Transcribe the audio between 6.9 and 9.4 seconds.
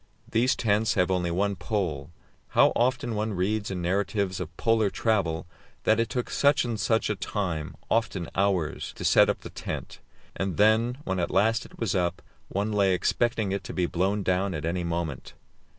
a time often hours to set